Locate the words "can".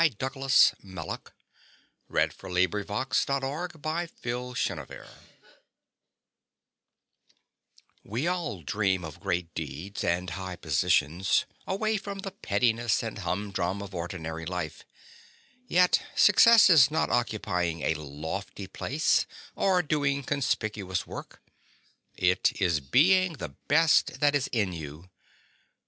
2.09-2.09